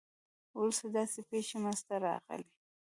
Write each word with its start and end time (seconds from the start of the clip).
وروسته 0.57 0.85
داسې 0.97 1.19
پېښې 1.29 1.57
منځته 1.63 1.95
راغلې. 2.05 2.49